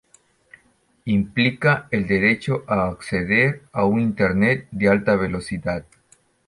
[1.05, 5.85] Implica el derecho a acceder a un Internet de alta velocidad.